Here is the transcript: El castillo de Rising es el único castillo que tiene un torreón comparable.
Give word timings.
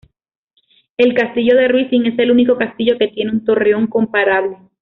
El 0.97 1.13
castillo 1.13 1.55
de 1.55 1.67
Rising 1.67 2.07
es 2.07 2.17
el 2.17 2.31
único 2.31 2.57
castillo 2.57 2.97
que 2.97 3.09
tiene 3.09 3.29
un 3.33 3.45
torreón 3.45 3.85
comparable. 3.85 4.57